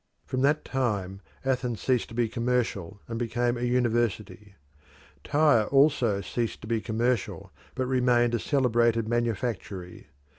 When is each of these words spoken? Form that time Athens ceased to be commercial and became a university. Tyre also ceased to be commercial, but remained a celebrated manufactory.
Form 0.25 0.41
that 0.41 0.65
time 0.65 1.21
Athens 1.45 1.79
ceased 1.79 2.07
to 2.09 2.15
be 2.15 2.27
commercial 2.27 2.99
and 3.07 3.19
became 3.19 3.55
a 3.55 3.61
university. 3.61 4.55
Tyre 5.23 5.65
also 5.65 6.21
ceased 6.21 6.61
to 6.61 6.65
be 6.67 6.81
commercial, 6.81 7.51
but 7.75 7.85
remained 7.85 8.33
a 8.33 8.39
celebrated 8.39 9.07
manufactory. 9.07 10.07